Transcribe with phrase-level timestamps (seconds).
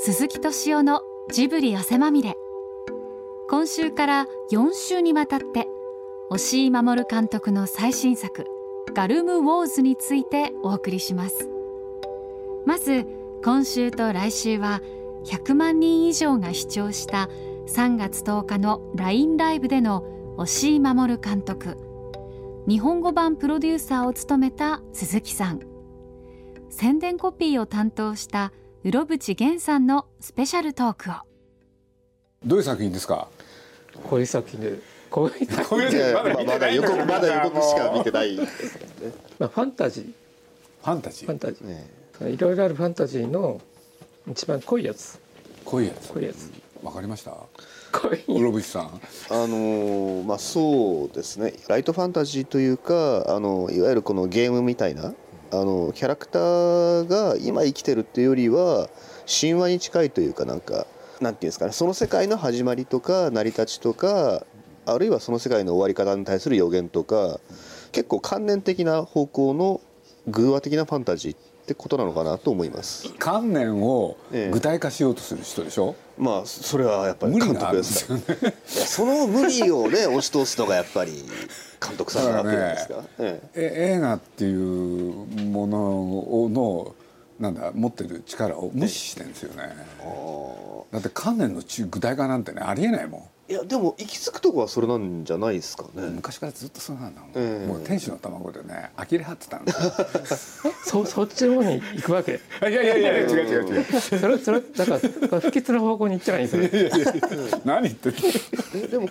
[0.00, 2.36] 鈴木敏夫のジブリ汗まみれ。
[3.50, 5.66] 今週から4週にわたって
[6.30, 8.46] 押井守監督の最新作
[8.94, 11.50] ガルム・ウォーズについてお送りします。
[12.64, 13.08] まず
[13.44, 14.80] 今週と来週は
[15.24, 17.28] 100万人以上が視聴した
[17.66, 20.04] 3月10日の LINE ライブでの
[20.36, 21.76] 押井守監督
[22.68, 25.60] 日本語版プロデューサーを務めた鈴木さん。
[26.70, 28.52] 宣伝コピーを担当した
[28.84, 31.14] うろぶち源さんのスペシャルトークを。
[32.44, 33.26] どういう作品ですか？
[34.04, 34.78] こういう作品で
[35.10, 40.04] こういうこういうまあまだ予告まだ予告しか見てない、まあ、ファンタジー。
[40.04, 41.26] ファンタジー？
[41.26, 43.60] ファンタジね、ーいろいろあるファンタジーの
[44.30, 45.18] 一番濃いやつ。
[45.64, 46.12] 濃いやつ。
[46.12, 46.52] 濃いやつ。
[46.80, 47.32] わかりました？
[47.90, 48.84] 濃いうろぶちさん。
[48.84, 51.54] あのーまあそうですね。
[51.68, 55.14] ライトファンタジーというかあのいわゆるこのゲームみたいな
[55.50, 58.88] あのキャラクターが今生きてるっていうよりは
[59.26, 60.86] 神話に近いというかなんか
[61.20, 64.44] なんていうんですかねその世界の始まりとか成り立ちとか
[64.84, 67.40] あるいはその世界の終わり方に対する予言とか
[67.92, 69.80] 結構観念的な方向の
[70.28, 71.38] 偶話的なファンタジーっ
[71.68, 73.08] てことなのかなと思います。
[73.18, 78.40] 観念をええ具体化しようとする人でしょ、まあそれはやっぱり監無理があるんで督ですかすよね。
[78.42, 81.12] らいやその無理をね押し通すのがやっぱり
[81.86, 83.04] 監督さんなわけじゃないですか？
[83.18, 83.78] ええ。
[83.88, 85.12] え映画っていう
[85.44, 85.78] もの
[86.44, 86.94] をの
[87.38, 89.76] なんだ持ってる力を無視してるんですよね。
[90.90, 96.02] だって観念の中具体化なんてねありえないもんいやでも行き着くとこはそれなんじゃないですかね。
[96.10, 97.66] 昔からずっとそうなんだもん、ええ。
[97.66, 100.72] もう天使の卵でね呆れ張ってたんですよ。
[100.84, 102.32] そそっちの方に行くわけ。
[102.32, 103.84] いやいやいや違う違う違う。
[104.00, 104.98] それそれだか
[105.32, 107.60] ら不吉な方向に行ってないんですよ。
[107.64, 108.18] 何言ってんの？
[108.74, 109.08] えでも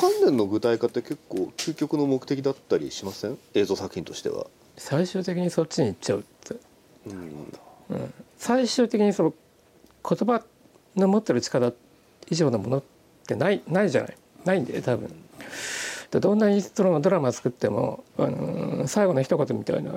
[0.00, 3.36] 観念の具体化って結構究極の目的だったりしません？
[3.52, 4.46] 映像作品としては。
[4.78, 6.56] 最終的にそっちに行っちゃうって。
[7.08, 8.14] うん。
[8.38, 9.34] 最終的にその
[10.08, 10.42] 言葉
[10.96, 11.74] の持ってる力
[12.30, 12.93] 以上のものって
[13.34, 14.16] ないないじゃない。
[14.44, 15.10] ないんで多分。
[16.10, 19.92] どんなにそのドラマ作っても、あの最後の一言みたいな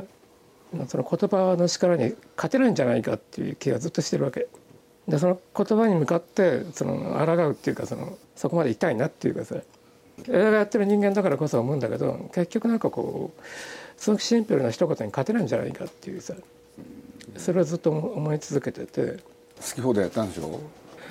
[0.88, 4.48] その言葉の力に勝てないんじゃないかっていう気がずっとしてるわけ。
[5.08, 9.58] でその言葉に向かってその抗うっていうかそのそこまで行きたいなっていうかさ。
[10.28, 13.42] 映画やってる人間だからこそ思うんだけど結局なんかこう
[14.02, 16.34] すごくシンプルな一言に勝てないんじゃないかっていうさ。
[17.36, 19.18] それをずっと思い続けてて、
[19.58, 20.60] 好き放題やったんでしょ？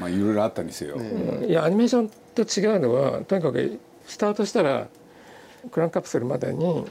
[0.01, 1.03] まあいろいろあったにせよ、う
[1.45, 4.89] んいやアニメーションと違うのはとにかくスタートしたら
[5.71, 6.85] クランクアップするまでに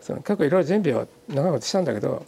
[0.00, 2.24] その結構いろいろ準備は長いことしたんだけど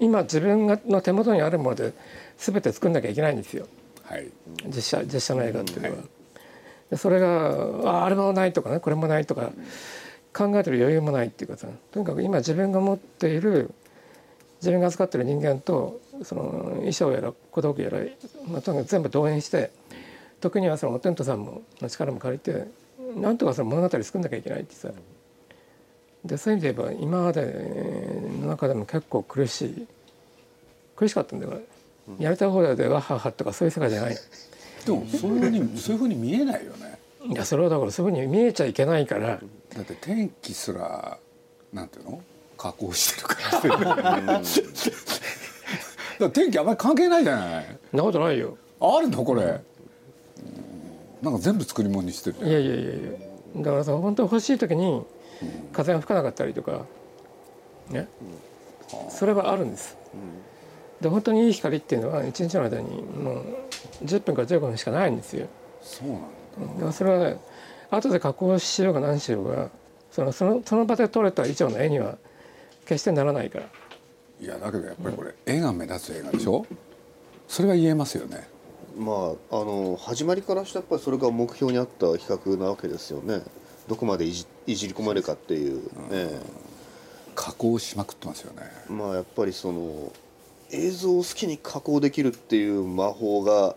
[0.00, 1.92] 今自分がの手元にあるもので
[2.38, 3.66] 全て作んなきゃいけないんですよ。
[4.02, 4.28] はい。
[4.66, 5.94] 実写実写の映画っていうのは。
[5.94, 6.04] うんは
[6.90, 9.50] でそれがああれもないとかねこれもないとか
[10.32, 13.70] 考えてる余裕もないっていうかさとにかく今自分が持っている
[14.60, 16.42] 自分が扱ってる人間とその
[16.76, 17.98] 衣装やら小道具やら、
[18.46, 19.70] まあ、とにかく全部動員して
[20.40, 22.68] 時にはそのテントさんもの力も借りて
[23.16, 24.90] なんとかその物語作んなきゃいけないってさ
[26.24, 29.86] でそういう意味で言えば今までの中でも結構苦しい
[30.96, 31.60] 苦しかったんだよ
[32.18, 34.16] やりたい放題でワッハッハとかそういう世界じゃない。
[34.84, 36.98] でもそういうふうにそういうふうに見えないよね。
[37.26, 39.06] いやそれはだからそういうふうに見えちゃいけない。
[39.06, 39.40] から
[39.74, 41.18] だって天気すら
[41.72, 42.22] なんていうの
[42.58, 44.40] 加工してるから
[46.18, 47.78] だ天気あんまり関係ないじゃない。
[47.92, 48.56] なことないよ。
[48.80, 49.24] あるの？
[49.24, 49.42] これ。
[49.42, 49.62] うん
[51.22, 53.10] なんか全部作り物にしてるいやいやいやいや。
[53.56, 55.02] だからさ本当欲しい時に
[55.72, 56.84] 風が吹かなかったりとか
[57.88, 58.08] ね。
[59.08, 59.96] それはあるんです。
[61.00, 63.44] で本当にいい光っていうのは一日の間にもう
[64.04, 65.46] 10分から15分しかないんですよ。
[65.80, 66.74] そうなんだ。
[66.74, 67.38] だからそれはね
[67.90, 69.70] 後で加工しようが何しようが
[70.10, 72.18] そのそのその場で撮れた以上の絵には
[72.84, 73.66] 決してならないから
[74.40, 76.66] いやだけどやっぱりこれ絵が目立つ映画でしょ？
[77.48, 78.48] それは言えますよね。
[78.96, 83.42] まああの始まりからしてやっぱりそれが目標にあった企画なわけですよね。
[83.88, 86.40] どこまでいじいじり込まれるかっていう、え
[87.34, 88.62] 加工しまくってますよね。
[88.88, 90.12] えまあやっぱりその
[90.70, 93.76] 映像を好きに加工できるっていう魔法が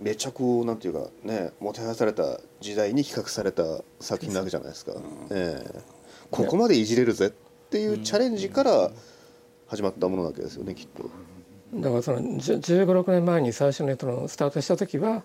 [0.00, 3.62] めちゃこうなんていうかねもてはやされた時代に企画された
[4.00, 4.92] 作品なわけじゃないですか、
[5.30, 5.80] ええ。
[6.30, 7.30] ここまでいじれるぜっ
[7.70, 8.90] ていうチャレンジから
[9.70, 11.08] 始まったものなわけですよねきっと。
[11.72, 15.22] だからその1 5 6年前に最初にそのスタートした時は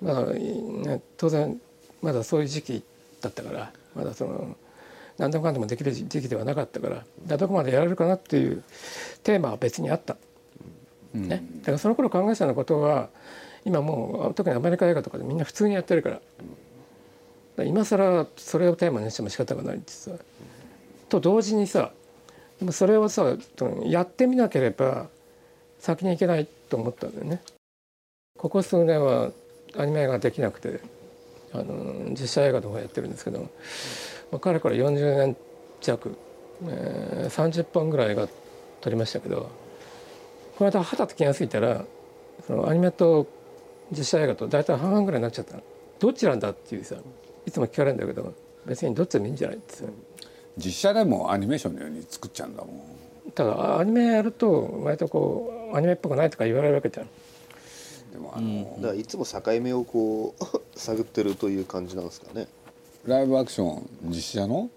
[0.00, 1.60] まあ、ね、当然
[2.00, 2.84] まだそういう時期
[3.20, 4.56] だったからまだその
[5.18, 8.62] 何でもかんでもできる時期ではなかったからだからどこまでやれるかなっていう
[9.24, 10.16] テーマは別にあった、
[11.12, 13.08] ね、だからその頃考えてたようなことは
[13.64, 16.14] 今もう特にアメリカ映画とかでみんな普通にやってるから。
[16.16, 20.12] だから今更それをテーマにしても仕方がないってさ。
[21.08, 21.92] と同時にさ
[22.58, 23.36] でもそれをさ
[23.84, 25.08] やってみなければ
[25.78, 27.42] 先に行けないと思ったんだよね。
[28.38, 29.30] ここ数年は
[29.76, 30.80] アニメができなくて
[31.52, 33.40] あの実写映画の方やってるんですけど、
[34.30, 35.36] まあ、かれこれ40年
[35.80, 36.16] 弱、
[36.64, 38.28] えー、30本ぐらい映画
[38.80, 39.50] 撮りましたけど
[40.58, 41.84] この間はたと気が付いたら
[42.46, 43.26] そのアニメと
[43.90, 45.58] 実写映画と大体半々ぐらいになっちゃった
[46.00, 46.96] どっちなんだっていうさ
[47.46, 48.34] いつも聞かれるんだけど
[48.66, 49.84] 別にどっちでもいいんじゃないってさ
[50.56, 52.80] 実写でもアニメーションのように作っちゃうんだもん。
[53.34, 57.08] ただアニメやると割とこうアニメっぽくないとか言われるわけじゃん。
[58.12, 60.44] でもあの、だからいつも境目をこう
[60.78, 62.46] 探ってるという感じなんですかね。
[63.04, 64.70] ライブアクション実写の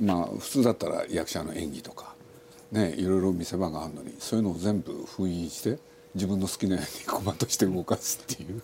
[0.00, 2.14] まあ普通だったら役者の演技とか
[2.70, 5.78] ねいろいろ見せ場があるのにそういうのを全部封印して
[6.14, 8.62] 自分の好きなようにコマとして動かすっていう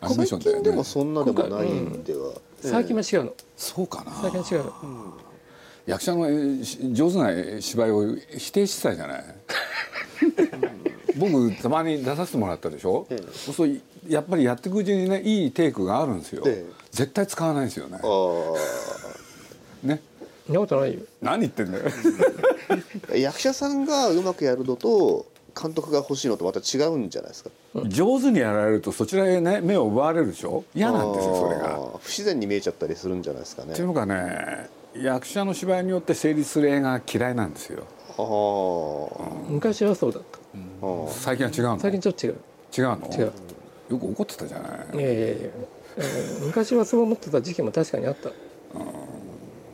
[0.00, 0.62] アニメーションだよね。
[0.62, 4.12] 最近でもそんなでもないんでは、最近は違うのそうかな。
[4.12, 4.64] 最近は違う。
[4.64, 5.18] の
[5.86, 6.26] 役者の
[6.92, 7.18] 上手
[7.54, 9.24] な芝居を否定してたじゃない。
[11.16, 16.72] 僕たまに出させてもらったでしょ、ええそうするとやっぱりやっていくうちにねいいテイクがあるんですよ、ええ。
[16.92, 17.98] 絶対使わないですよね。
[18.02, 20.00] あね？
[20.46, 21.00] そんなことないよ。
[21.20, 21.84] 何言ってんだよ。
[23.12, 25.26] あ 役者さんがうまくやるのと
[25.60, 27.50] 監督が欲しいのとまた違うんじゃないですか。
[27.86, 30.64] 上手にやられるとそちらへね目を奪われるでしょ？
[30.74, 31.78] 嫌なんですよそれが。
[32.00, 33.72] 不自然に見えちゃったりするんじゃないですかね。
[33.72, 37.84] っていうのがね役者の芝居によって成立する映画が嫌いなんですよ。
[38.16, 39.50] あー。
[39.50, 40.38] 昔はそうだった。
[40.82, 41.10] あー。
[41.10, 41.80] 最近は違うの？
[41.80, 42.36] 最近ちょっと違う。
[42.76, 43.08] 違うの？
[43.12, 43.32] 違う。
[43.90, 44.96] よく怒ってたじゃない。
[44.96, 48.30] いやいやいや、えー昔はそう思ってた時期も確かにあった。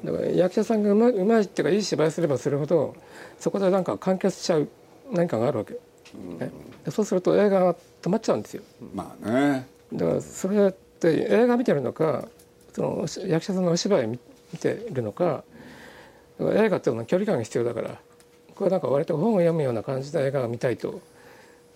[0.04, 2.94] だから役者さんがうまいうまいっていうかいい芝居すればするほど
[3.38, 4.68] そこでなんか完結しちゃう
[5.12, 6.50] 何かがあるわけ、ね。
[6.84, 8.62] でそうすると映画が止まっちゃうんですよ。
[8.94, 9.66] まあね。
[9.92, 12.28] だからそれって映画見てるのか
[12.72, 14.18] その役者さんのお芝居見
[14.52, 15.44] 見てるのか
[16.38, 17.98] だから映画っていうのは距離感が必要だから
[18.54, 21.00] これなんか割と本を読むような感じで映画が見たいと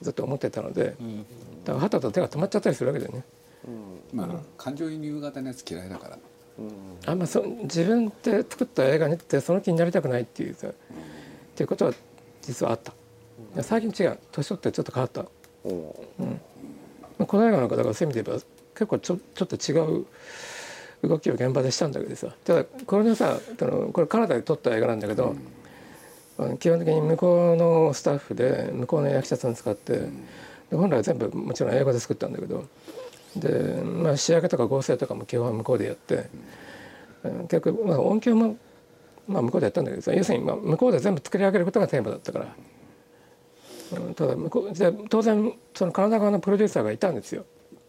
[0.00, 0.96] ずっと思ってたので、だか
[1.72, 3.24] らはたと手が止まっちゃったりするわけだよね。
[4.12, 6.18] まあ感情移入型のやつ嫌いだから。
[7.06, 7.18] あん。
[7.18, 10.72] まそ自分で作った映画にってその気になりたくないっていうさ、っ
[11.56, 11.92] ていうことは
[12.42, 12.92] 実はあった。
[13.62, 14.18] 最近違う。
[14.32, 15.26] 年取ってちょっと変わった。
[15.64, 16.40] うん。
[17.18, 18.44] まあこの映画なんかだからそういう意味で言えば
[18.74, 20.06] 結構ちょちょっと違う
[21.02, 22.34] 動きを現場でしたんだけどさ。
[22.44, 25.36] ただこれのさあのこれカナダで撮った映画なんだけど、
[26.38, 30.00] あの基本的に向こうのスタッフで向こうの役者さん使って、
[30.70, 32.64] で本来は全部もちろん英語で作ったんだけど
[33.36, 36.28] で、まあ、仕上げとか合成とかも基本は向こうでやって、
[37.24, 38.56] うん結局、まあ、音響も、
[39.26, 42.54] まあ、向こうでやったんだけどさ要するに、まあ、向こうで全部作り上げることがテーマだったから。
[43.92, 47.44] うんただ向こうで当然そのカナダ側のプロデューサーがいたんですよ。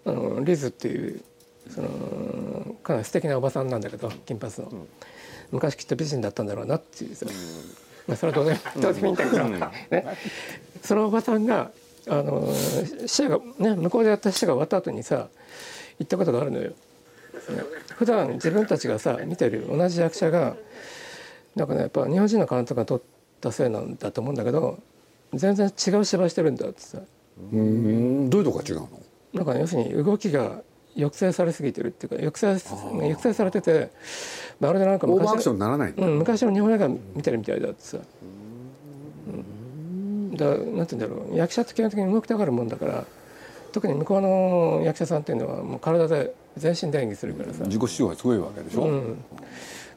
[0.06, 1.22] あのリズっていう
[1.70, 4.88] そのかなり素敵なおばさんなんだけど金髪の、
[5.52, 7.26] 昔きっと美人だったんだろうなっていうさ、
[8.08, 9.16] まあ、それはどうでもどうでもいいん。
[9.16, 10.18] だけど、ね、
[10.82, 11.72] そのおばさんが
[12.08, 12.48] あの
[13.06, 15.28] 試合がね向こうでやった試合が終わった後にさ
[16.00, 16.70] 言ったことがあるのよ。
[16.70, 16.76] ね。
[17.96, 20.56] 普段自分たちがさ見てる同じ役者が
[21.56, 23.02] なんかねやっぱ日本人の監督が撮っ
[23.42, 24.80] たせいなんだと思うんだけど
[25.34, 27.00] 全然違う芝居してるんだってさ。
[27.52, 28.30] うん。
[28.30, 28.90] どういうとこが違うの？
[29.34, 30.62] なんかね要するに動きが
[30.96, 33.92] 抑制されすぎてるっていうか抑制抑制されてて
[34.60, 36.06] まるでなんかオーバーアクション昔のにならないんだ。
[36.06, 37.98] うん、昔の日本映画見てるみたいだってさ、
[39.28, 41.38] うん、だなんて言うんだろう。
[41.38, 43.06] 役者って基本的に動きたがるもんだから
[43.72, 49.24] 特に向こうの役者さんっていうのはもう体で全身で演技するからさ、自己主張がすごいわけでしょ、うん、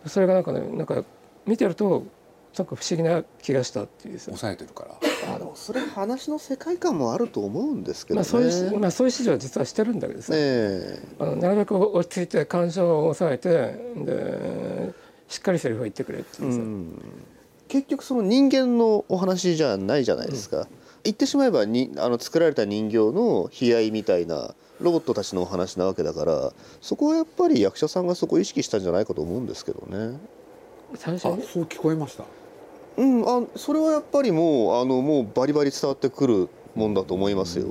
[0.06, 1.02] それがなんかねなんか
[1.46, 2.04] 見てると
[2.58, 4.90] なんか不思議な気がしたっていうさ、抑えてるから
[5.28, 8.22] あでもそれ話の世界観もあると思うんですけどね。
[8.22, 13.48] まあ、そういうし、まあ、そういう指示は実はしてるんだけどさ、ねえあのなるべく落ち着いて感情を抑えて
[14.04, 14.92] で
[15.28, 16.60] しっかりセリフを言ってくれっていうさ、
[17.68, 20.66] 結局その人間のお話じゃないじゃないですか。
[21.04, 30.18] 言ってしまえばにあの作られた人形の悲哀みたいなロボットたちのお話なわけだからそこはやっぱり役者さんがそこを意識したんじゃないかと思うんですけどね。
[30.94, 32.24] あ最初にそう聞こえました
[32.96, 37.68] うん、あそれはやっぱりもうあのもうバリバリ伝わってくるもんだと思いますよ。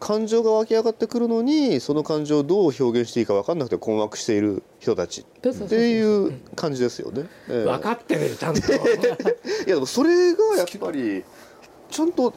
[0.00, 5.24] 感情が湧き上がってくるのにその感情をどう表現していいか分かんなくて困惑している人たちっ
[5.68, 7.24] ていう感じですよね。
[7.48, 8.76] ええ分かってるよちゃんと い
[9.66, 11.24] やでもそれがやっぱり
[11.90, 12.34] ちゃんと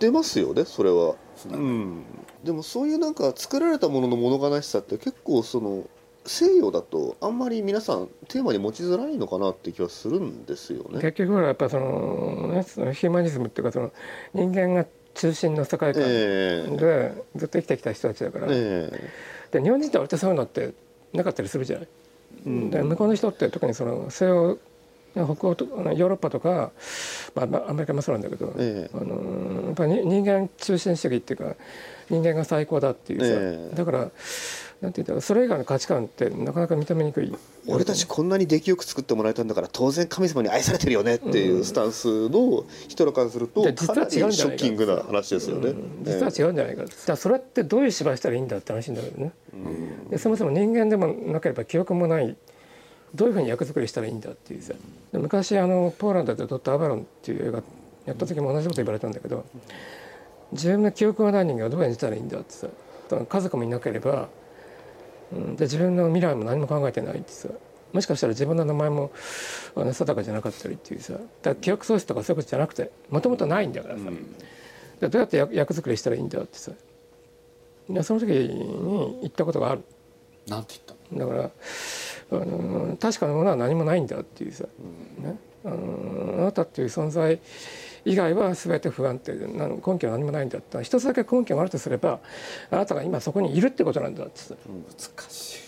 [0.00, 1.14] 出ますよねそれは。
[1.52, 2.02] うん、
[2.42, 5.84] でもそういうなんか作られたものの物悲しさって結構その
[6.26, 11.00] 西洋だとあんまり皆さんテーマに持ちづらいのかなって気はするんですよね。
[11.00, 13.92] 結局ほらやっぱその,、ね、そのヒューマニズムっていうかその
[14.34, 19.10] 人間が中心の世界観ええでずっと生きてきた人たちだから、え
[19.50, 20.74] で日本人って割とそういうのって
[21.12, 21.88] なかったりするじゃない。
[22.70, 24.58] で向こうの人って特にその西洋
[25.24, 26.72] 北欧とヨーロッパとか、
[27.34, 28.96] まあ、アメリカもそうなんだけど、ええ。
[28.96, 31.54] あのやっぱり人間中心主義っていうか
[32.10, 33.76] 人間が最高だっていうさ、ええ。
[33.76, 34.10] だから
[34.82, 37.34] なんていうんだろうそれ以外の価値観ってなかなか認めにくい。
[37.66, 44.64] 俺たちこんなに出来よく作ってもらえたんだから当然神様に愛されてるよねっていうスタンスの人らからするとかなり違うんじゃないか。
[44.64, 45.70] ショッキングな話ですよね。
[45.70, 46.04] うん。
[46.04, 49.32] 実は違うんじゃないか、じゃあそれってどういう芝居したらいいんだって話なんだけどね、
[50.10, 52.36] でそもそも人間でもなければ記憶もない
[53.16, 54.74] どういうふうに役作りしたらいいんだっていうさ。
[55.12, 57.62] で昔あのポーランドでドット・アバロンっていう映画
[58.04, 59.44] やった時も同じこと言われたんだけど
[60.52, 62.68] 自分の記憶がない人間はどう演じたらいいんだってさ。
[63.28, 64.28] 家族もいなければ、
[65.32, 67.48] うん、で自分の未来も何も考えてないってさ。
[67.92, 69.12] もしかしたら自分の名前も
[69.74, 71.14] あの定かじゃなかったりっていうさ。
[71.14, 74.00] だから記憶喪失とかそういうことじゃなくてもともとないんだからさ、
[75.00, 76.72] でどうやって役役作りしたらいいんだってさ。
[77.88, 79.82] でその時に言ったことがある。
[80.48, 81.30] なんて言ったの？
[81.30, 81.50] だから、
[82.30, 84.64] あの確かなものは何もないんだっていうさ、
[85.18, 87.38] ね、あのあなたっていう存在
[88.04, 90.82] 以外は全て不安定でな根拠は何もないんだって。
[90.82, 92.18] 一つだけ根拠があるとすれば
[92.70, 95.60] あなたが今そこにいるってことなんだってさ、難し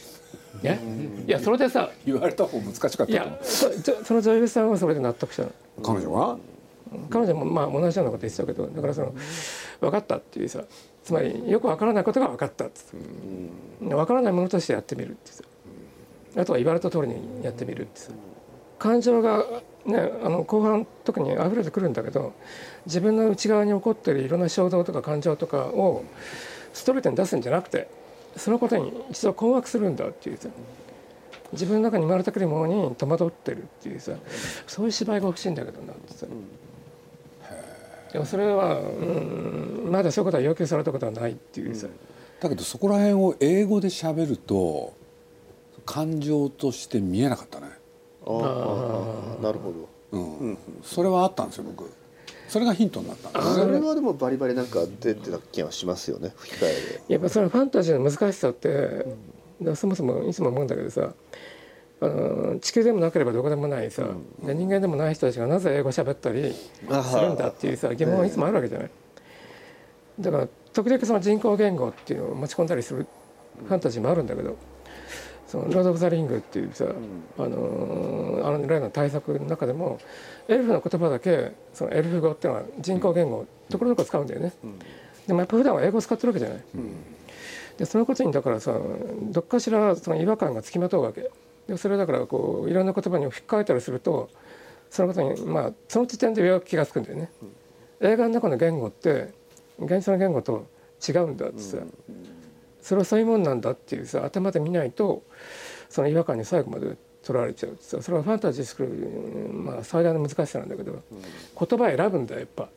[0.63, 0.81] いね、
[1.27, 3.71] いやそれでさ言われた方難しかったといやそ
[4.05, 5.53] その女優さんはそれで納得したの。
[5.83, 6.39] 彼女は？
[7.11, 9.15] 彼女もまあ同じようなこと言ってたけどだからその
[9.81, 10.65] 分かったっていうさ。
[11.05, 12.83] つまりよく分からないことが分かったって
[13.81, 15.43] 分からないものとしてやってみるってさ
[16.37, 18.01] あとは言われた通りにやってみるって。
[18.79, 19.45] 感情が
[19.87, 22.33] ねあの後半特に溢れてくるんだけど
[22.87, 26.05] 自分の内側に起こってるいろんな衝動とか感情とかを
[26.73, 27.89] ストレートに出すんじゃなくて
[28.37, 30.49] そのことに一度困惑するんだっていうさ。
[31.51, 34.13] 自分の中に生まれてくるものに戸惑ってるっていうさ。
[34.67, 36.27] そういう芝居が欲しいんだけどなってさ。
[38.13, 41.87] でもそれは、うん、まだそういうことは要求されたことはないっていうさ、
[42.41, 44.95] だけどそこら辺を英語で喋ると
[45.89, 47.67] 感情として見えなかったね。
[48.27, 50.19] ああなるほど。
[50.19, 50.19] う
[50.51, 51.91] ん、それはあったんですよ僕。
[52.47, 56.69] それがヒントになったんですそれはでもバリバリなんか出てた気がしますよね吹き替え
[57.09, 57.15] で。
[57.15, 59.07] やっぱそのファンタジーの難しさって、だか
[59.63, 61.15] らそもそもいつも思うんだけどさ
[62.01, 64.03] あの地球でもなければどこでもないさ、
[64.43, 68.91] で人間でもない人たちがなぜ英語喋ったりするんだっていうさ疑問はいつもあるわけじゃない。
[70.21, 73.07] だから時々その人工言語っていうのを持ち込んだりする
[73.67, 74.57] ファンタジーもあるんだけど
[75.49, 76.85] 「そのロード・オブ・ザ・リング」っていうさ、
[77.39, 79.99] あのあの例の大作の中でも
[80.47, 84.53] エルフの言葉だけそのエルフ語っていうのは人工言語ところどころ使うんだよね。
[85.27, 86.63] でもやっぱ普段は英語を使ってるわけじゃない。
[87.79, 88.79] でそのことにだからさ
[89.31, 91.31] どっかしらその違和感がつきまとうわけ。
[91.67, 94.31] でそれだからこういろんな言葉に吹き替えたりすると
[94.91, 97.31] そのことにまあその時点でようやく気が付くんだよね、
[98.01, 99.33] 映画の中の言語って
[99.79, 100.67] 現実の言語と
[101.07, 101.77] 違うんだってさ、
[102.81, 105.23] それはそういうもんなんだっていうさ頭で見ないと
[105.89, 108.89] その違和感に最後まで取られちゃうってさそれはファンタジー作る、
[109.53, 111.03] まあ、最大の難しさなんだけど、
[111.59, 112.69] 言葉選ぶんだよやっぱ。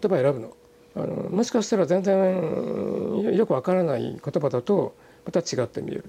[0.00, 0.56] 言葉選ぶの。
[0.96, 4.94] あのもしかしたら全然よくわからない言葉だと
[5.24, 6.04] また違って見える。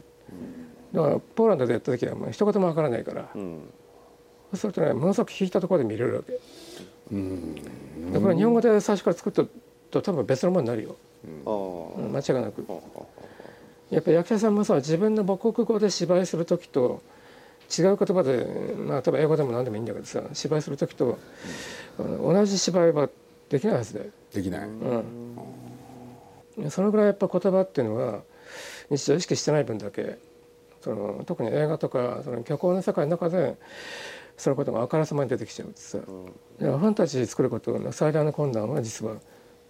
[0.93, 6.33] だからポーランドでやった時はもう一言もわからないから、そうするとねものすごく引いたところで見れるわけ、
[8.13, 9.43] だから日本語で最初から作った
[9.91, 10.95] と多分別のものになるよ、
[11.45, 12.65] 間違いなく。
[13.91, 17.03] やっぱり役者さんもさ自分の母国語で芝居する時と
[17.77, 21.19] 違う言葉でまあ例えば英語でも何でもいいんだけどさ芝居する時と、
[21.99, 23.09] あの同じ芝居は
[23.49, 28.21] できないはずだよできない、うん、そのぐらいやっぱ言葉っていうのは
[28.89, 30.17] 日常意識してない分だけ
[30.81, 33.57] その特に映画とかその虚構の世界の中で
[34.37, 36.01] そのことがあからさまに出てきちゃうってさ、い
[36.63, 39.15] やファンタジー作ることの最大の困難は実は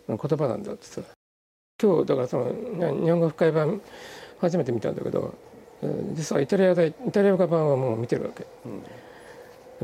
[0.07, 1.01] 言葉なんだってさ
[1.81, 3.81] 今日だからそのね日本語吹き替え版
[4.39, 5.35] 初めて見たんだけど
[5.81, 8.47] えー実はイタリアでイタリア語版はもう見てるわけ、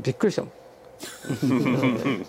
[0.02, 0.52] びっくりしたもん。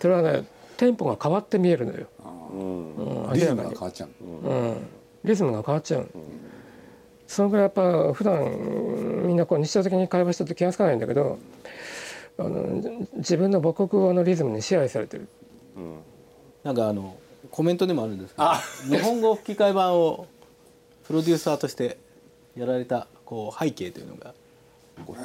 [0.00, 0.44] それはね
[0.76, 2.06] テンポが変わって見えるのよ、
[2.52, 3.32] うん。
[3.32, 4.76] リズムが変わっちゃう、うん、
[5.24, 6.08] リズムが変わっちゃう、
[7.26, 11.38] そのぐらいやっぱ普段みんなこう日常的に会話してると気が付かないんだけど
[12.38, 15.28] あの自分の母国語のリズムに支配されてる。
[16.64, 17.14] なんかあの
[17.50, 20.26] コメントでもあるんですけど日本語吹き替え版を
[21.06, 21.98] プロデューサーとして
[22.56, 24.34] やられたこう背景というのが。
[25.06, 25.22] これ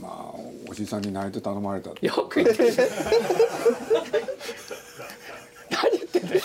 [0.00, 0.34] まあ
[0.68, 1.90] おじさんに泣いて頼まれた。
[2.00, 2.72] よく言ってる
[5.70, 6.40] 何言ってんだよ。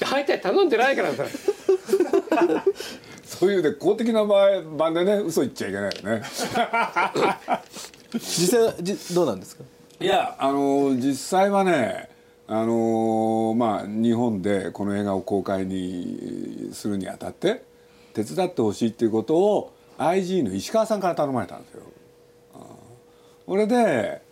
[0.00, 1.24] 大体頼んでないからさ。
[3.26, 6.22] そういうね公的な場合版でね嘘言っちゃいけないよね。
[8.14, 9.64] 実際じどうなんですか？
[10.00, 12.08] いやあの実際はね
[12.48, 17.62] あのまあ日本でこの映画を公開にするにあたって
[18.14, 21.82] 手伝ってほしいっていうことを IG の石川さんから頼まれたんですよ。
[23.46, 24.22] これで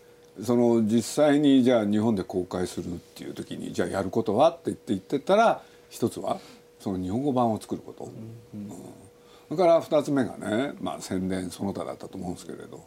[0.42, 4.50] その実際にじゃあ日本で公開するっていう時にじゃあやることは？
[4.50, 6.38] って言って言ってたら一つは
[6.80, 8.70] その日本語版を作ること、うん
[9.46, 12.78] それから2つ目がね、まあ、宣伝その他だったと思うんですけれど。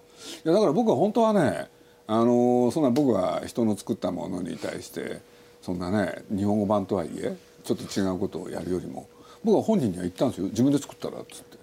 [0.43, 1.69] いやだから僕は本当はね
[2.07, 5.19] あのそんな僕は人の作ったものに対して
[5.61, 9.07] そんなね日本語版とはいえちょっと違うことをやるよりも
[9.43, 10.47] 僕は本人には言ったんですよ。
[10.47, 11.57] 自分で作ったらっつって。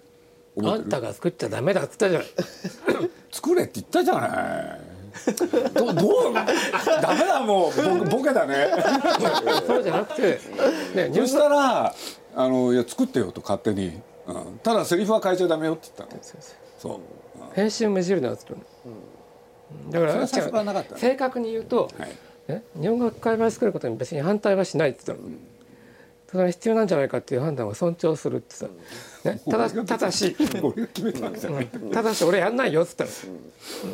[0.62, 2.28] あんたが作っちゃダメだっつったじゃない。
[3.32, 5.70] 作れって言ったじゃない。
[5.74, 7.98] どどうダメだもう。
[7.98, 8.68] ボボケだね。
[9.66, 10.40] そうじゃなくて、
[10.94, 11.94] ね、そしたら
[12.36, 16.22] あのいや作ってよと勝手に、うん、ただセリフは変えちゃダメよって言ったの。
[16.78, 17.00] そう、うん、
[17.54, 18.92] 編集無印だっつったの、うん、
[19.90, 20.26] だから
[20.96, 22.08] 正確に言うと、はい。
[22.48, 25.38] ね、日本語会話作ることに別に反対はしないって言ったの、うん、
[26.30, 28.66] それは必要なんじゃないかっていう判断を尊重するってさ、
[29.24, 30.36] ね、ただただし
[31.92, 33.10] ただし俺やんないよっつったの、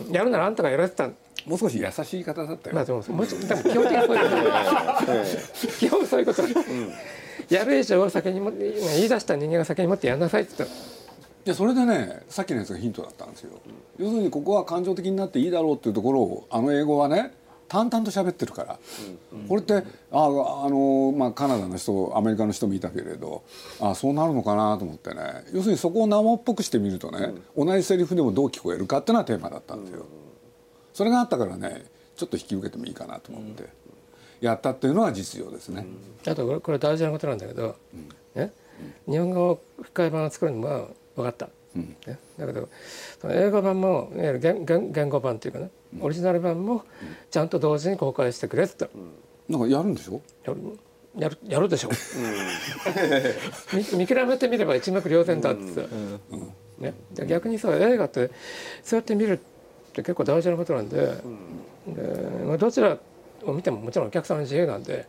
[0.08, 1.10] うん、やるならあんたがやらせた
[1.46, 2.76] もう少し優しい方だったよ。
[2.76, 5.68] まあでももうちょでも基本的にそういうこと。
[5.78, 6.92] 基本そういうこと、うん、
[7.48, 10.99] やる以上を先にも言い出した人間が先に持ってやんなさいって言ったの。
[11.50, 13.50] いやそれでねさっきのやつがヒントだったんですよ。
[13.98, 17.34] 要するにここは感情的になっていいだろうっていうところをあの英語はね
[17.66, 18.78] 淡々と喋ってるから、
[19.48, 20.28] これってああ
[20.70, 23.42] の、まあ、カナダの人アメリカの人もいたけれど
[23.80, 30.06] あそうなるのかなと思ってね要するにそこを生っぽくしてみるとね、同じセリフでもどう聞こえるかっていうのはテーマだったんですよ。
[30.92, 31.84] それがあったからね
[32.16, 33.68] ちょっと引き受けてもいいかなと思って、
[34.40, 35.86] やったっていうのは実情ですね。
[36.26, 37.76] あとこれ大事なことなんだけど、
[38.34, 38.52] ね、
[39.08, 41.48] 日本語吹き替え版を作るのは分かった。
[41.74, 41.88] ね、
[42.36, 42.68] だけど
[43.30, 45.70] 英語版もいわゆる言言語版っていうかね。
[46.00, 46.84] オリジナル版も
[47.30, 49.12] ちゃんと同時に公開してくれって、うん、
[49.48, 50.20] なんかやるんでしょ？
[50.44, 50.60] やる
[51.18, 51.92] やるやるでしょ、う
[53.76, 55.80] 見 見比べてみれば一目瞭然だってさ、
[56.78, 56.94] ね、
[57.26, 58.30] 逆にさ映画って
[58.84, 59.36] そうやって見るっ
[59.92, 61.14] て結構大事なことなんで,、で
[62.46, 62.96] まあ、どちら
[63.44, 65.06] を見てももちろんお客さんの自由なんで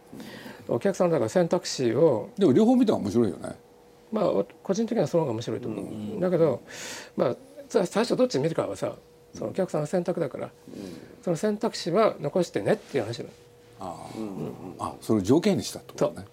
[0.67, 3.55] お客さんだから選択肢をでも両方見たら面白いよね
[4.11, 4.25] まあ
[4.63, 6.61] 個人的にはその方が面白いと思う、うん、だけど
[7.15, 7.35] まあ
[7.69, 8.95] 最初どっち見るかはさ
[9.33, 10.49] そのお客さんの選択だから、
[11.23, 13.29] その選択肢は残してねっていう話なの。
[13.79, 16.27] あ、うん、あそれを条件にしたってことね。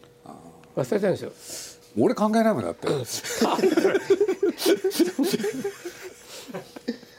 [0.77, 1.33] 忘れてるんですよ。
[1.97, 2.88] 俺考えないもんだって。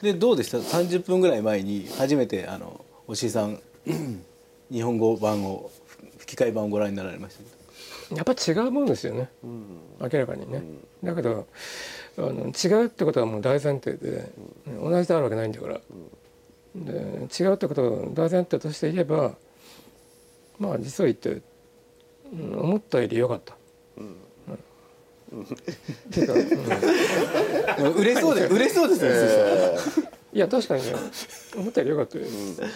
[0.02, 3.60] でどうでした？30分ぐらい前に初めてあのおしいさん
[4.70, 5.70] 日本語版を
[6.18, 7.59] 吹き替え版をご覧になられました
[8.10, 10.62] やっぱ違うもんですよね、うん、明らかにね、
[11.02, 11.46] うん、だけど
[12.18, 14.30] あの違うってことはもう大前提で、
[14.66, 15.80] うん、同じであるわけないんだから、
[16.74, 16.92] で
[17.38, 19.34] 違うってことを大前提として言えば
[20.58, 21.40] まあ実を言って、
[22.32, 23.54] 思ったより良かった。
[23.54, 23.56] っ
[26.10, 30.92] ていうん、 売れそうで 売れそうですね、えー、 いや確かにね。
[31.56, 32.66] 思ったより良かったです、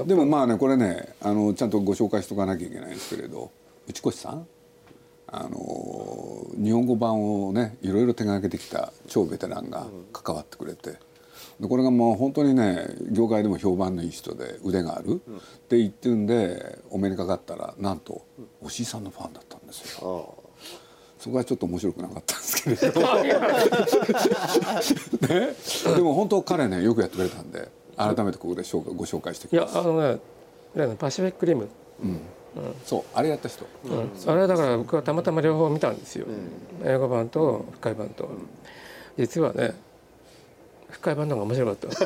[0.00, 3.50] うん、でもまあねこれねあのちゃんとご紹介しとかなきゃいけないんですけれど
[3.88, 4.46] 内越さん
[5.26, 10.98] あの日本語版をねいろいろ手がけてきた超ベテランが関わってくれて。
[11.60, 18.26] でこれがもう本当にね業界でも評判のいい人で腕があるって言ってるんでお目にかかったらなんと
[18.60, 20.34] おしいさんのファンだったんですよ。
[21.16, 23.00] そこはちょっと面白くなかったんですけれど
[25.32, 25.54] ね、
[25.96, 29.74] でも本当彼ねよくやってくれたんで改めてここで紹介ご紹介してきます。
[29.74, 30.18] いやあのね
[30.98, 31.68] パシフィックリム、
[32.02, 32.20] うん、うん、
[32.84, 36.30] そうあれやった人、うん、あれだから僕はたまたま両方見たんですよ、う
[36.84, 38.30] ん、英語版と吹き替え版と、
[39.16, 39.74] 実はね
[40.90, 41.88] 吹き替え版の方が面白かった。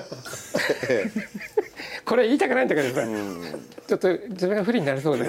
[2.05, 3.43] これ言いたくないんだけどさ、うん、
[3.87, 5.25] ちょっと自分が不利になりそうで。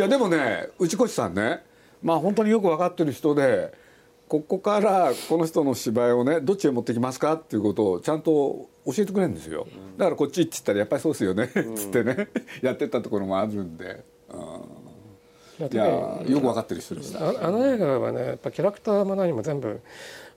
[0.00, 1.62] やでもね内越さんね
[2.02, 3.74] まあ本当によく分かってる人で
[4.28, 9.66] ここからこの人の芝居をねどっちへ持ってきますかっていうことをちゃんと教えてくれるんですよ。
[9.96, 11.44] だからこっちって言ったらやっぱりそうですよね。
[11.44, 12.28] っつってね。
[12.62, 14.04] やってったところもあるんで。
[15.70, 17.46] いやよく分かってる人でした。
[17.46, 19.80] あの映画はねやっぱキャラクターも何も全部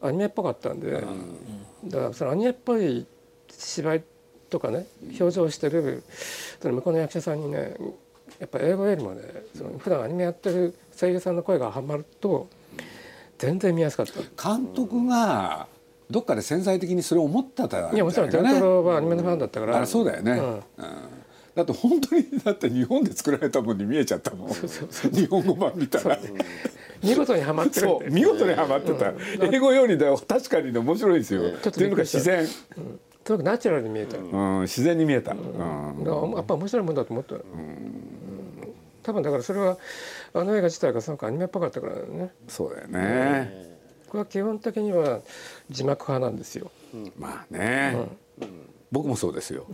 [0.02, 3.08] アニメっぽかったんで、うん、だからそのアニメっぽい
[3.50, 4.04] 芝居
[4.50, 4.86] とかね
[5.20, 6.04] 表情してる
[6.62, 7.76] その向こうの役者さんにね
[8.40, 9.24] やっぱ英語よりもね
[9.56, 12.48] その普段アニメやってる声優さんの声がはまると
[13.38, 14.50] 全然見やすかった。
[14.50, 15.68] 監督が
[16.10, 19.82] どっかで潜在的にそれを思ったたら、ね、いやもちろんテトロはアニメのファンだったから。
[19.82, 20.64] あそうだよね、うん、うん。
[21.56, 24.50] だって本当にだって日本で作られたもんに見えちゃったもん。
[24.50, 26.18] 日本語版見たら。
[27.04, 28.12] 見事にはまってるそう。
[28.12, 31.86] 見事にはまってた、うん、英語よりで確かに面白いですよ、ってい。
[31.86, 33.00] うのが自然、うん。
[33.26, 35.40] すごくナチュラルに見えた、うん、自然に見えた、うん、
[36.36, 37.44] やっぱ面白いもんだと思った、うん、
[39.04, 39.78] 多分だからそれは
[40.40, 42.32] あの映画自体がすごくアニメっぽかったからね。
[42.48, 45.22] そうだよね、これは基本的には
[45.70, 46.72] 字幕派なんですよ。
[47.18, 48.08] まあね、
[48.92, 49.66] 僕もそうですよ、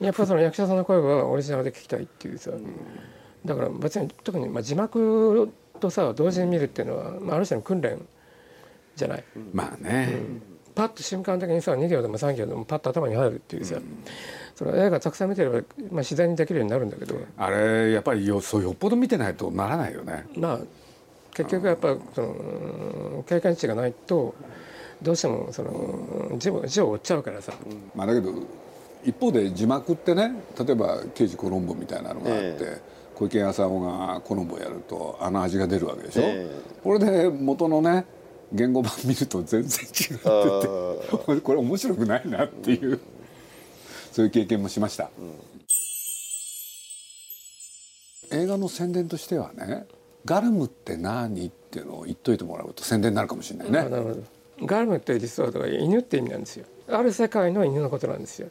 [0.00, 2.52] やっぱその役者さんの声はオリジナルで聞きたいっていうさ、
[3.44, 8.06] だから別に特にまあ字幕とさ同時に見るっていうのは、まあ、ある種の訓練
[8.94, 9.24] じゃない？
[9.52, 10.20] まあね、
[10.74, 13.76] パッと瞬間的にさ2行でも3行でもパッと頭に入るっていうさ、
[14.54, 15.62] その映画たくさん見てれば、まあ、
[15.98, 17.16] 自然にできるようになるんだけど。
[17.36, 20.26] あれやっぱりよそうよっぽど見てないとならないよね。
[20.36, 20.60] まあ
[21.34, 24.34] 結局やっぱその経験値がないと
[25.02, 27.52] どうしてもその字を字を追っちゃうからさ、
[27.94, 28.32] まあだけど
[29.04, 32.80] 一方で字幕ってね例えば「刑事コロンボ」みたいなのがあって、え
[33.16, 36.50] 小池浅尾がコロンボやるとあの味が出るわけでしょ、え。
[36.82, 38.06] これで元のね
[38.54, 43.00] 言語版見ると全然違っててあこれ面白くないなっていう
[44.12, 45.10] そういう経験もしました、
[48.30, 49.86] 映画の宣伝としてはね
[50.24, 54.22] 「ガルムって何?」っていうのを言っといてもらうと宣伝になるかもしれないね、あなるほど。
[54.66, 56.64] ガルムって実はだから犬って意味なんですよ。
[56.88, 58.48] ある世界の犬のことなんですよ。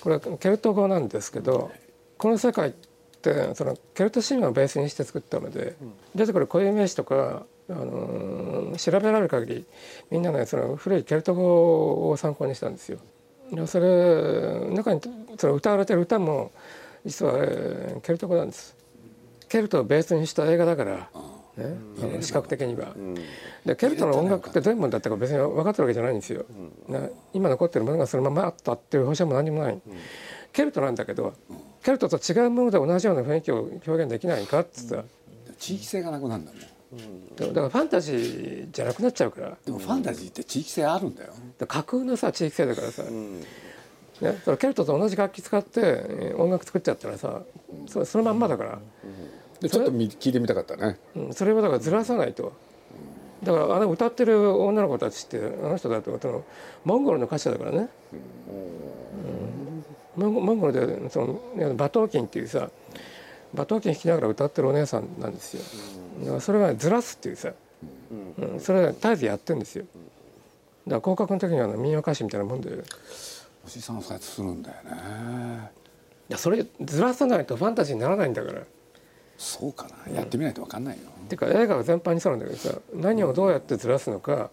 [0.00, 1.70] これはケルト語なんですけど
[2.16, 2.72] この世界っ
[3.20, 5.74] てそのケルト神話をベースにして作ったので
[6.14, 9.66] 出てくる固有名詞とか、あのー調べられる限り
[10.10, 12.98] みんなねその古いケルト語を参考にしたんですよ。
[13.50, 15.00] でそれ中に
[15.38, 16.52] その歌われてる歌も
[17.04, 18.76] 実は、えーケルト語なんです。
[19.48, 21.08] ケルトをベースにした映画だから、
[21.56, 22.94] ね、視覚的には。
[23.64, 26.44] でケルトの音楽って全部だったか別に分かってるわけじゃないんですよ。
[26.88, 29.80] な今残ってるものがそのままあったっていう保証も何もない。
[30.52, 31.34] ケルトなんだけど
[31.82, 35.04] ケルトと違うもので同じような雰囲気を表現できないかっつったら、
[35.58, 36.60] 地域性がなくなるんだもん
[37.36, 39.56] だからファンタジーじゃなくなっちゃうから。
[39.64, 43.10] でもファンタジーって地域性あるんだよ、ら架空のさ地域性だからさ、ね、
[44.20, 47.42] だからケルトと同じ楽器使ってえー音楽作っちゃったらさ
[47.86, 48.78] そそのまんまだから、
[49.60, 50.98] でちょっとみ聞いてみたかったね。
[51.16, 52.52] うん、それをだからずらさないと。
[53.42, 56.44] だからあの歌ってる女の子たちってあの人だとその
[56.84, 57.88] モンゴルの歌手だからね、
[60.16, 60.30] うん。
[60.30, 62.70] モンゴモンゴルでそのいや馬頭琴っていうさ
[63.52, 65.62] 馬頭琴弾きながら歌ってるお姉さんなんですよ
[66.40, 67.52] それがずらすっていうさ、
[68.38, 69.84] うん、それ絶えずやってるんですよ。
[70.86, 72.70] だから広角の時にはあの民謡歌手みたいなもんで。
[72.70, 72.72] い
[73.66, 75.70] おじさんはそうやってするんだよね。
[76.28, 78.62] やそれずらさないとファンタジーにならないんだから。
[79.36, 80.14] そうかな。
[80.14, 84.50] やってみないと分かんないよ、ていうか映画は全般にそうなんだけどさ何をどうやってずらすのか、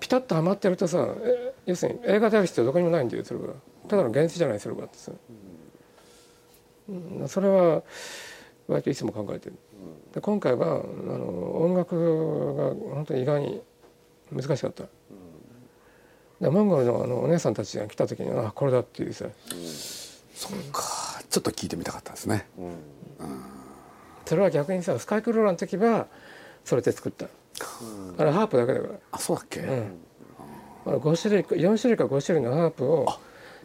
[0.00, 3.54] ピタッとはまってるとさえ要するに映画である必要どこにもないんだよそれは。
[3.88, 5.12] ただの原始じゃないそれはってさ、
[6.88, 7.82] うん、それは
[8.72, 9.56] 割といつも考えてる。
[10.12, 10.68] で今回はあ
[11.18, 13.62] の音楽が本当に意外に
[14.30, 14.84] 難しかった、
[16.40, 19.26] でモンゴルのあのお姉さんたちが来た時にあこれだっていうさ。
[20.34, 20.82] そうか。
[21.30, 22.46] ちょっと聞いてみたかったですね、
[24.26, 26.08] それは逆にさスカイクローラーの時は
[26.62, 27.24] それで作った、
[28.18, 28.94] あれハープだけだから。
[29.12, 29.98] あそうだっけ、うん。
[30.84, 33.06] あの5種類か4種類か5種類のハープを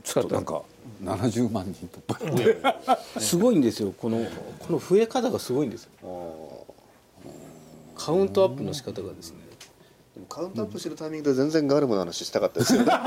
[0.02, 0.62] 使ったなんか
[1.04, 3.94] 70万人突破、すごいんですよ。
[3.98, 4.26] この
[4.60, 6.66] この増え方がすごいんですよ。
[7.96, 9.40] カウントアップの仕方がですね。
[10.16, 12.92] でもカウントアップしてるタイミングで全然ガルムの話したかったですよね。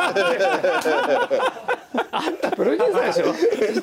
[2.56, 3.12] プロデューサーで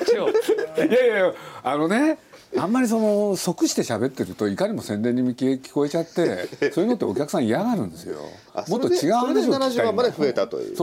[0.05, 1.33] しょ一いやいや
[1.63, 2.19] あのね
[2.55, 8.19] あんまりその即して喋ってるといかにも宣伝に聞こえちゃって そういうのってお客さん嫌がるんですよ。
[8.53, 9.41] あもっと違う話を聞きたいんだ。
[9.41, 10.75] それで70万まで増えたという。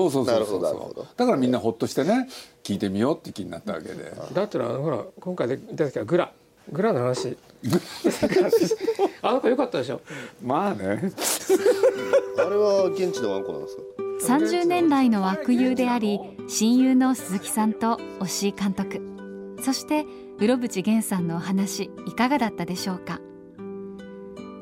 [1.17, 2.29] だからみんなほっとしてね
[2.63, 4.13] 聞いてみようって気になったわけで。
[4.35, 6.33] だったらあのほら今回で出てきたグラ。
[6.73, 7.37] グラの話。
[9.23, 10.01] あの子良かったでしょ。
[10.43, 11.13] まあね。
[12.39, 13.83] あれは現地のワンコなんですか
[14.37, 19.01] ？30年来の悪友であり親友の鈴木さんと押井監督。
[19.63, 20.05] そして
[20.39, 23.21] 室伏源さんのお話いかがだったでしょうか？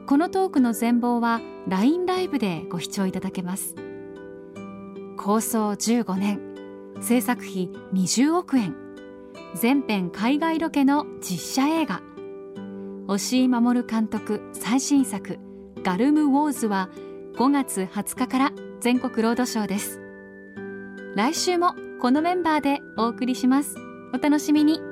[0.07, 3.75] このトークの全貌は LINE ライブでご視聴いただけます。
[5.17, 6.41] 構想15年。
[7.01, 8.77] 制作費20億円。
[9.55, 12.01] 全編海外ロケの実写映画。
[13.09, 15.39] 押井守監督最新作
[15.83, 16.91] 「ガルム・ウォーズ」は
[17.35, 20.01] 5月20日から全国ロードショーです。
[21.17, 23.77] 来週もこのメンバーでお送りします。
[24.15, 24.92] お楽しみに。